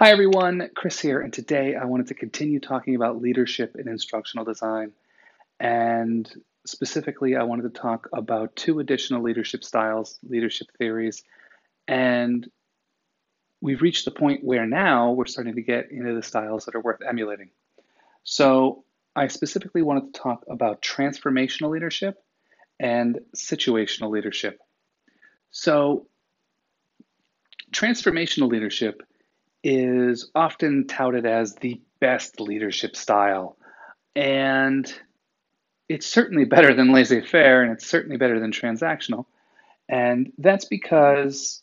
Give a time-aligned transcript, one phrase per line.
[0.00, 4.44] Hi everyone, Chris here, and today I wanted to continue talking about leadership in instructional
[4.44, 4.92] design.
[5.58, 6.32] And
[6.64, 11.24] specifically, I wanted to talk about two additional leadership styles, leadership theories.
[11.88, 12.48] And
[13.60, 16.80] we've reached the point where now we're starting to get into the styles that are
[16.80, 17.50] worth emulating.
[18.22, 18.84] So
[19.16, 22.22] I specifically wanted to talk about transformational leadership
[22.78, 24.60] and situational leadership.
[25.50, 26.06] So,
[27.72, 29.02] transformational leadership
[29.70, 33.58] is often touted as the best leadership style.
[34.16, 34.90] And
[35.90, 39.26] it's certainly better than laissez faire, and it's certainly better than transactional.
[39.86, 41.62] And that's because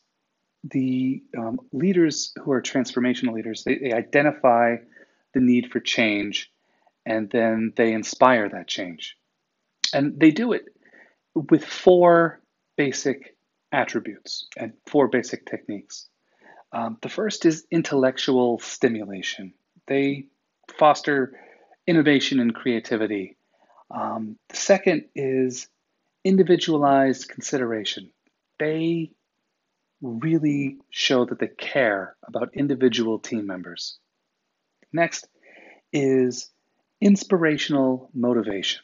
[0.63, 4.75] the um, leaders who are transformational leaders, they, they identify
[5.33, 6.51] the need for change
[7.07, 9.15] and then they inspire that change.
[9.93, 10.65] And they do it
[11.33, 12.41] with four
[12.77, 13.35] basic
[13.71, 16.07] attributes and four basic techniques.
[16.75, 19.53] Um, the first is intellectual stimulation.
[19.87, 20.25] They
[20.77, 21.39] foster
[21.87, 23.37] innovation and creativity.
[23.89, 25.69] Um, the second is
[26.25, 28.11] individualized consideration.
[28.59, 29.11] They
[30.01, 33.97] really show that they care about individual team members.
[34.91, 35.29] Next
[35.93, 36.49] is
[36.99, 38.81] inspirational motivation.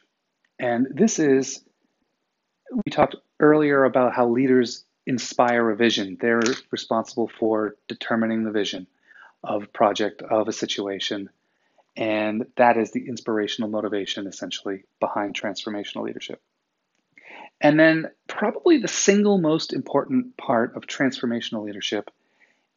[0.59, 1.61] And this is,
[2.85, 6.17] we talked earlier about how leaders inspire a vision.
[6.19, 8.87] They're responsible for determining the vision
[9.43, 11.29] of a project, of a situation.
[11.97, 16.41] And that is the inspirational motivation essentially behind transformational leadership.
[17.59, 22.09] And then, probably the single most important part of transformational leadership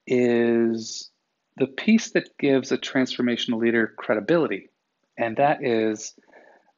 [0.06, 1.10] is
[1.56, 4.68] the piece that gives a transformational leader credibility,
[5.16, 6.14] and that is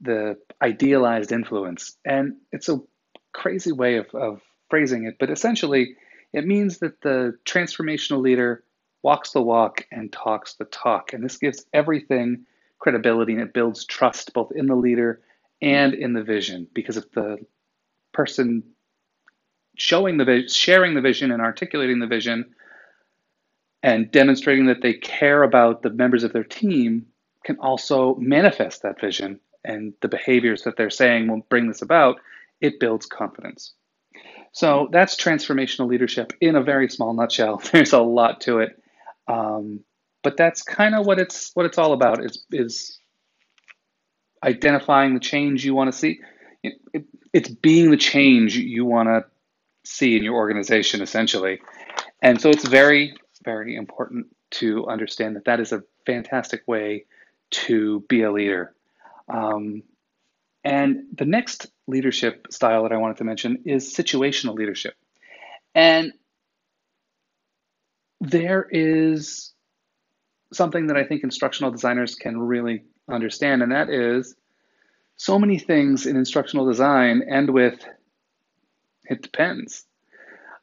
[0.01, 1.97] the idealized influence.
[2.05, 2.81] And it's a
[3.33, 5.97] crazy way of, of phrasing it, but essentially,
[6.33, 8.65] it means that the transformational leader
[9.03, 11.13] walks the walk and talks the talk.
[11.13, 12.45] And this gives everything
[12.79, 15.21] credibility and it builds trust both in the leader
[15.63, 16.67] and in the vision.
[16.75, 17.39] Because if the
[18.13, 18.63] person
[19.77, 22.55] showing the vision, sharing the vision and articulating the vision
[23.83, 27.07] and demonstrating that they care about the members of their team
[27.45, 32.21] can also manifest that vision and the behaviors that they're saying will bring this about,
[32.61, 33.75] it builds confidence.
[34.57, 37.61] So that's transformational leadership in a very small nutshell.
[37.73, 38.83] There's a lot to it,
[39.29, 39.81] um,
[40.23, 42.25] but that's kind of what it's what it's all about.
[42.25, 42.99] Is is
[44.43, 46.21] identifying the change you want to see.
[46.63, 49.27] It, it, it's being the change you want to
[49.85, 51.61] see in your organization, essentially.
[52.23, 57.05] And so it's very very important to understand that that is a fantastic way
[57.51, 58.75] to be a leader.
[59.29, 59.83] Um,
[60.67, 64.95] and the next leadership style that I wanted to mention is situational leadership.
[65.77, 66.13] And
[68.21, 69.53] there is
[70.53, 74.35] something that I think instructional designers can really understand, and that is
[75.15, 77.87] so many things in instructional design end with
[79.05, 79.85] it depends.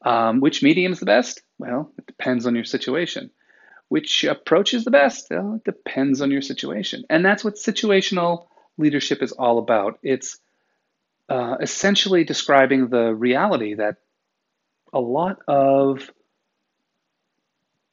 [0.02, 1.40] Um, which medium is the best?
[1.56, 3.30] Well, it depends on your situation.
[3.88, 5.28] Which approach is the best?
[5.30, 7.04] Well, it depends on your situation.
[7.08, 8.48] And that's what situational
[8.78, 9.98] leadership is all about.
[10.02, 10.38] It's
[11.28, 13.96] uh, essentially describing the reality that
[14.92, 16.10] a lot of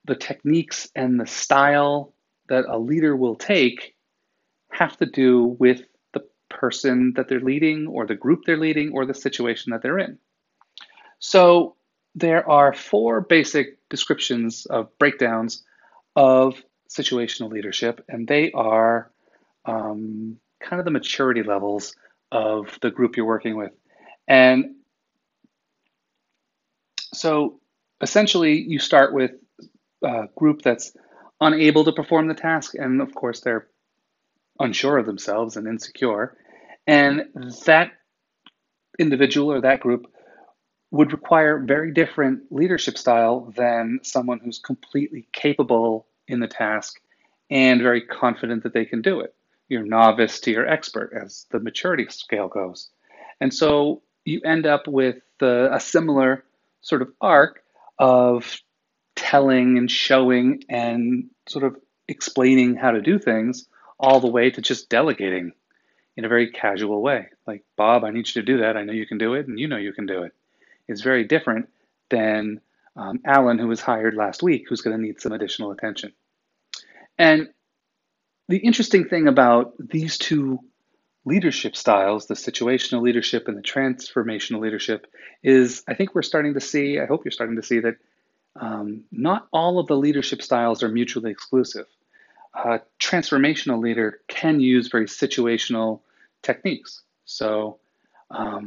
[0.06, 2.14] the techniques and the style
[2.50, 3.96] that a leader will take
[4.72, 5.84] have to do with
[6.14, 10.00] the person that they're leading or the group they're leading or the situation that they're
[10.00, 10.18] in.
[11.20, 11.76] So
[12.16, 15.64] there are four basic descriptions of breakdowns
[16.16, 19.12] of situational leadership, and they are
[19.66, 21.96] um, kind of the maturity levels
[22.32, 23.72] of the group you're working with.
[24.28, 24.76] And
[27.14, 27.60] so
[28.02, 29.32] essentially, you start with
[30.04, 30.96] a group that's
[31.40, 33.68] unable to perform the task, and of course, they're
[34.60, 36.38] unsure of themselves and insecure.
[36.88, 37.26] And
[37.66, 37.92] that
[39.00, 40.08] individual or that group
[40.92, 47.00] would require very different leadership style than someone who's completely capable in the task
[47.50, 49.34] and very confident that they can do it
[49.72, 52.90] your novice to your expert as the maturity scale goes.
[53.40, 56.44] And so you end up with the, a similar
[56.82, 57.64] sort of arc
[57.98, 58.60] of
[59.16, 61.78] telling and showing and sort of
[62.08, 65.54] explaining how to do things all the way to just delegating
[66.18, 67.28] in a very casual way.
[67.48, 68.76] Like, Bob, I need you to do that.
[68.76, 70.34] I know you can do it, and you know you can do it.
[70.88, 71.70] It's very different
[72.10, 72.60] than
[72.98, 76.12] um, Alan, who was hired last week, who's going to need some additional attention.
[77.18, 77.50] And
[78.52, 80.60] the interesting thing about these two
[81.26, 85.08] leadership styles, the situational leadership and the transformational leadership,
[85.42, 87.98] is I think we're starting to see, I hope you're starting to see that
[88.68, 91.88] Um, not all of the leadership styles are mutually exclusive.
[92.54, 96.02] A transformational leader can use very situational
[96.42, 96.92] techniques.
[97.24, 97.80] So
[98.30, 98.66] um,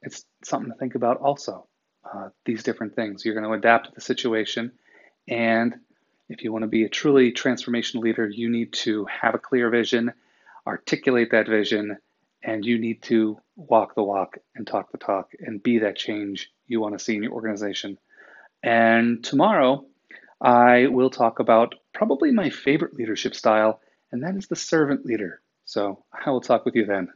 [0.00, 1.54] it's something to think about also.
[2.02, 3.24] Uh, these different things.
[3.24, 4.72] You're going to adapt to the situation.
[5.28, 5.74] And
[6.28, 9.70] if you want to be a truly transformational leader, you need to have a clear
[9.70, 10.12] vision,
[10.66, 11.98] articulate that vision,
[12.42, 16.50] and you need to walk the walk and talk the talk and be that change
[16.66, 17.98] you want to see in your organization.
[18.62, 19.84] And tomorrow,
[20.40, 23.80] I will talk about probably my favorite leadership style,
[24.12, 25.40] and that is the servant leader.
[25.64, 27.08] So I will talk with you then.